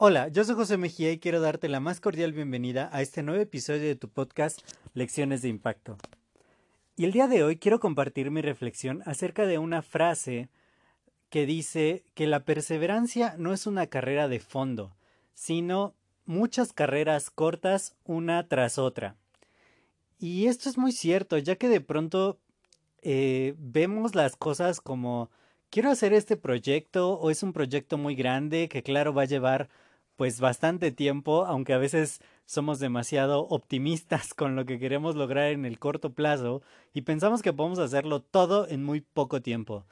[0.00, 3.42] Hola, yo soy José Mejía y quiero darte la más cordial bienvenida a este nuevo
[3.42, 4.60] episodio de tu podcast
[4.94, 5.98] Lecciones de Impacto.
[6.96, 10.48] Y el día de hoy quiero compartir mi reflexión acerca de una frase
[11.30, 14.96] que dice que la perseverancia no es una carrera de fondo,
[15.34, 15.94] sino
[16.26, 19.16] muchas carreras cortas una tras otra.
[20.18, 22.38] Y esto es muy cierto, ya que de pronto
[23.02, 25.30] eh, vemos las cosas como
[25.70, 29.68] quiero hacer este proyecto o es un proyecto muy grande que claro va a llevar
[30.16, 35.64] pues bastante tiempo, aunque a veces somos demasiado optimistas con lo que queremos lograr en
[35.64, 39.86] el corto plazo y pensamos que podemos hacerlo todo en muy poco tiempo.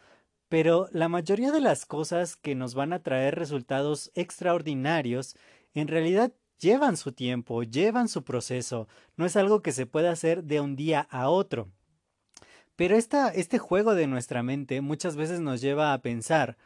[0.49, 5.37] Pero la mayoría de las cosas que nos van a traer resultados extraordinarios
[5.75, 10.45] en realidad llevan su tiempo, llevan su proceso, no es algo que se pueda hacer
[10.45, 11.69] de un día a otro.
[12.77, 16.57] Pero esta, este juego de nuestra mente muchas veces nos lleva a pensar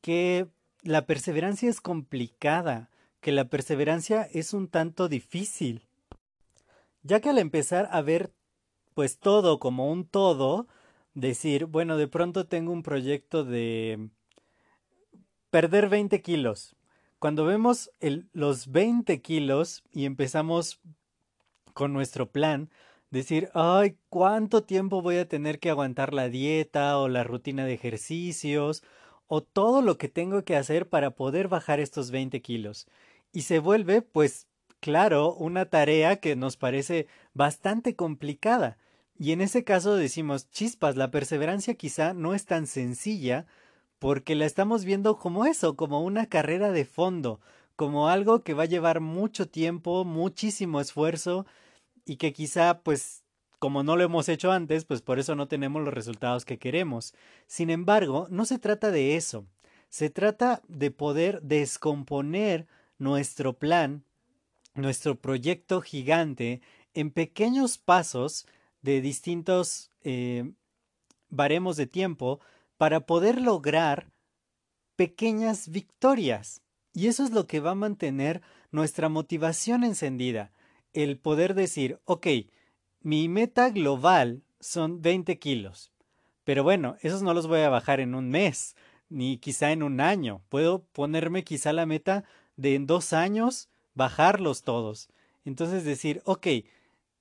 [0.00, 0.46] que
[0.82, 5.82] la perseverancia es complicada, que la perseverancia es un tanto difícil,
[7.02, 8.32] ya que al empezar a ver
[8.94, 10.68] pues todo como un todo,
[11.12, 14.08] decir, bueno, de pronto tengo un proyecto de
[15.50, 16.76] perder 20 kilos.
[17.18, 20.80] Cuando vemos el, los 20 kilos y empezamos
[21.74, 22.70] con nuestro plan,
[23.10, 27.74] decir, ay, ¿cuánto tiempo voy a tener que aguantar la dieta o la rutina de
[27.74, 28.82] ejercicios
[29.26, 32.86] o todo lo que tengo que hacer para poder bajar estos 20 kilos?
[33.36, 34.48] y se vuelve, pues,
[34.80, 38.78] claro, una tarea que nos parece bastante complicada.
[39.18, 43.46] Y en ese caso decimos, chispas, la perseverancia quizá no es tan sencilla
[43.98, 47.40] porque la estamos viendo como eso, como una carrera de fondo,
[47.76, 51.44] como algo que va a llevar mucho tiempo, muchísimo esfuerzo
[52.06, 53.24] y que quizá pues
[53.58, 57.14] como no lo hemos hecho antes, pues por eso no tenemos los resultados que queremos.
[57.46, 59.46] Sin embargo, no se trata de eso,
[59.88, 62.66] se trata de poder descomponer
[62.98, 64.04] nuestro plan,
[64.74, 66.60] nuestro proyecto gigante
[66.94, 68.46] en pequeños pasos
[68.82, 70.52] de distintos eh,
[71.28, 72.40] baremos de tiempo
[72.76, 74.10] para poder lograr
[74.96, 76.62] pequeñas victorias.
[76.92, 80.52] Y eso es lo que va a mantener nuestra motivación encendida.
[80.96, 82.26] El poder decir, ok,
[83.02, 85.92] mi meta global son 20 kilos.
[86.42, 88.76] Pero bueno, esos no los voy a bajar en un mes,
[89.10, 90.40] ni quizá en un año.
[90.48, 92.24] Puedo ponerme quizá la meta
[92.56, 95.10] de en dos años bajarlos todos.
[95.44, 96.46] Entonces decir, ok,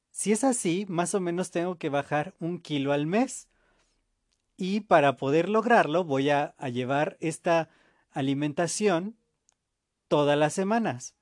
[0.10, 3.50] si es así, más o menos tengo que bajar un kilo al mes.
[4.56, 7.68] Y para poder lograrlo voy a, a llevar esta
[8.12, 9.18] alimentación
[10.08, 11.14] todas las semanas.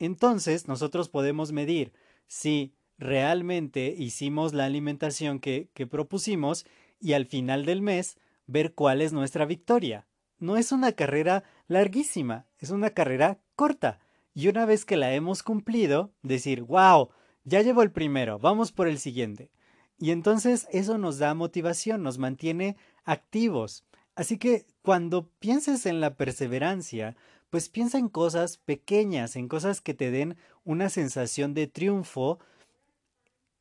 [0.00, 1.92] Entonces nosotros podemos medir
[2.26, 6.66] si realmente hicimos la alimentación que, propusimos
[6.98, 10.08] y al final del mes ver cuál es nuestra victoria
[10.40, 14.00] no es una carrera larguísima, es una carrera corta.
[14.34, 17.10] Y una vez que la hemos cumplido, decir, wow,
[17.44, 19.50] ya llevo el primero, vamos por el siguiente.
[19.98, 23.84] Y entonces eso nos da motivación, nos mantiene activos.
[24.14, 27.16] Así que cuando pienses en la perseverancia,
[27.50, 32.38] pues piensa en cosas pequeñas, en cosas que te den una sensación de triunfo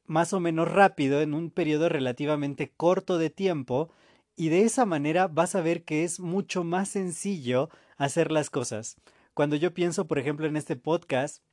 [0.06, 3.92] más o menos rápido en un periodo relativamente corto de tiempo
[4.36, 8.96] y de esa manera vas a ver que es mucho más sencillo hacer las cosas.
[9.34, 11.44] Cuando yo pienso, por ejemplo, en este podcast,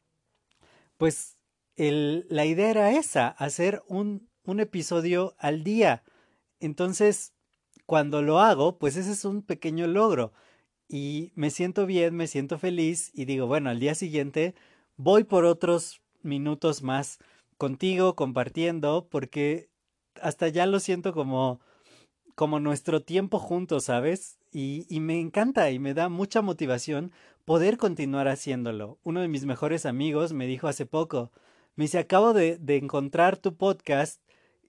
[0.96, 1.36] pues
[1.76, 6.02] la idea era esa, hacer un, un episodio al día.
[6.60, 7.34] Entonces,
[7.84, 10.32] cuando lo hago, pues ese es un pequeño logro.
[10.88, 14.54] Y me siento bien, me siento feliz y digo, bueno, al día siguiente
[14.96, 17.18] voy por otros minutos más
[17.58, 19.68] contigo compartiendo porque
[20.20, 21.60] hasta ya lo siento como
[22.36, 24.38] como nuestro tiempo juntos, ¿sabes?
[24.52, 27.12] Y, y, me encanta y me da mucha motivación
[27.46, 28.98] poder continuar haciéndolo.
[29.04, 31.32] Uno de mis mejores amigos me dijo hace poco,
[31.76, 34.20] me dice, acabo de, de encontrar tu podcast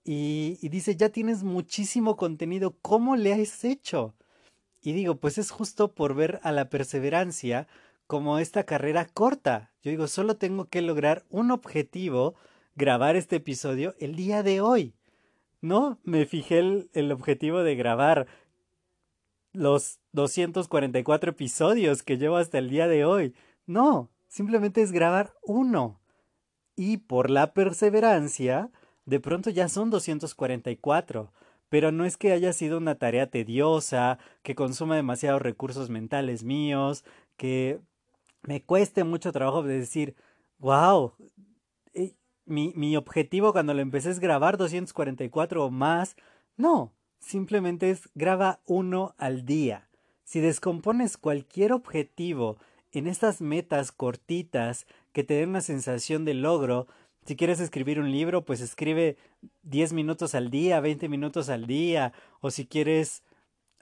[0.05, 4.15] y, y dice, ya tienes muchísimo contenido, ¿cómo le has hecho?
[4.81, 7.67] Y digo, pues es justo por ver a la perseverancia
[8.07, 9.71] como esta carrera corta.
[9.83, 12.35] Yo digo, solo tengo que lograr un objetivo,
[12.75, 14.93] grabar este episodio el día de hoy.
[15.61, 16.59] No, me fijé
[16.93, 18.27] el, objetivo de grabar
[19.53, 23.35] los 244 episodios que llevo hasta el día de hoy.
[23.65, 25.99] No, simplemente es grabar uno.
[26.75, 28.69] Y por la perseverancia,
[29.05, 31.33] de pronto ya son 244.
[31.69, 37.03] Pero no es que haya sido una tarea tediosa, que consuma demasiados recursos mentales míos,
[37.35, 37.79] que
[38.43, 40.15] me cueste mucho trabajo de decir,
[40.59, 41.13] wow,
[41.93, 42.13] eh,
[42.45, 46.15] mi, mi objetivo cuando lo empecé es grabar 244 o más.
[46.55, 49.89] No, simplemente es graba uno al día.
[50.23, 52.57] Si descompones cualquier objetivo
[52.91, 56.87] en estas metas cortitas que te den una sensación de logro,
[57.27, 59.17] si quieres escribir un libro, pues escribe
[59.63, 63.21] 10 minutos al día, 20 minutos al día, o si quieres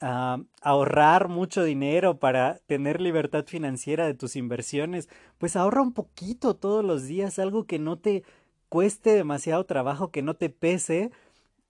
[0.01, 6.55] uh, ahorrar mucho dinero para tener libertad financiera de tus inversiones, pues ahorra un poquito
[6.55, 8.23] todos los días, algo que no te
[8.67, 11.11] cueste demasiado trabajo, que no te pese,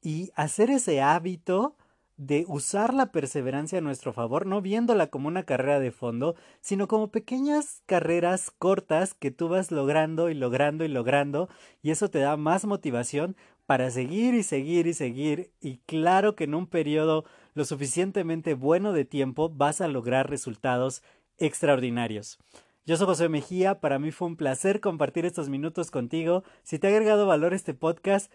[0.02, 1.76] y hacer ese hábito
[2.18, 6.88] de usar la perseverancia a nuestro favor, no viéndola como una carrera de fondo, sino
[6.88, 11.50] como pequeñas carreras cortas que tú vas logrando y logrando y logrando,
[11.82, 13.36] y eso te da más motivación
[13.66, 18.94] para seguir y seguir y seguir, y claro que en un periodo lo suficientemente bueno
[18.94, 21.04] de tiempo vas a lograr resultados
[21.38, 22.40] extraordinarios.
[22.86, 26.44] Yo soy José Mejía, para mí fue un placer compartir estos minutos contigo.
[26.62, 28.32] Si te ha agregado valor este podcast,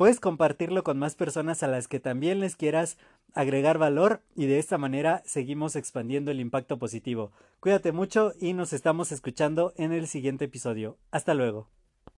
[0.00, 2.96] Puedes compartirlo con más personas a las que también les quieras
[3.34, 7.32] agregar valor y de esta manera seguimos expandiendo el impacto positivo.
[7.60, 10.96] Cuídate mucho y nos estamos escuchando en el siguiente episodio.
[11.10, 11.68] Hasta luego.